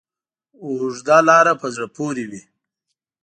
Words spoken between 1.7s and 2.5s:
زړه پورې وي.